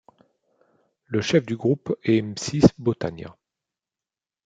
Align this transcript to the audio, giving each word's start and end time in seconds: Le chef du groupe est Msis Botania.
Le 1.05 1.21
chef 1.21 1.45
du 1.45 1.55
groupe 1.55 1.95
est 2.01 2.23
Msis 2.23 2.63
Botania. 2.79 3.37